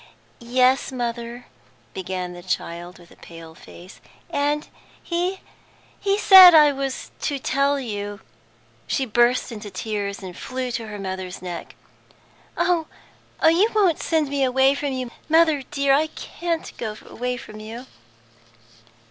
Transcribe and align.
"Yes, 0.39 0.91
mother," 0.91 1.45
began 1.93 2.33
the 2.33 2.41
child, 2.41 2.97
with 2.97 3.15
pale 3.21 3.53
face, 3.53 4.01
"and 4.31 4.67
he 5.03 5.41
he 5.99 6.17
said 6.17 6.55
I 6.55 6.71
was 6.71 7.11
to 7.21 7.37
tell 7.37 7.79
you" 7.79 8.19
She 8.87 9.05
burst 9.05 9.51
into 9.51 9.69
tears, 9.69 10.23
and 10.23 10.35
flew 10.35 10.71
to 10.71 10.87
her 10.87 10.97
mother's 10.97 11.39
neck. 11.43 11.75
"Oh, 12.57 12.87
you 13.43 13.69
won't 13.75 14.01
send 14.01 14.27
me 14.29 14.43
away 14.43 14.73
from 14.73 14.91
you, 14.93 15.11
mother 15.29 15.61
dear? 15.69 15.93
I 15.93 16.07
can't 16.07 16.75
go 16.79 16.97
away 17.05 17.37
from 17.37 17.59
you!" 17.59 17.85